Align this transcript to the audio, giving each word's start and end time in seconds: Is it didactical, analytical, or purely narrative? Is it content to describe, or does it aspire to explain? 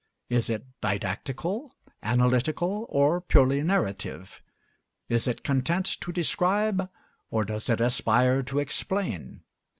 Is 0.29 0.49
it 0.49 0.65
didactical, 0.81 1.75
analytical, 2.01 2.87
or 2.89 3.21
purely 3.21 3.61
narrative? 3.61 4.41
Is 5.09 5.27
it 5.27 5.43
content 5.43 5.85
to 6.01 6.11
describe, 6.11 6.89
or 7.29 7.45
does 7.45 7.69
it 7.69 7.79
aspire 7.79 8.41
to 8.41 8.57
explain? 8.57 9.41